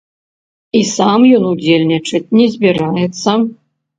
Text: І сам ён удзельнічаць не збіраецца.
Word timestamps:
І 0.79 0.79
сам 0.95 1.19
ён 1.39 1.43
удзельнічаць 1.49 2.31
не 2.39 2.47
збіраецца. 2.53 3.31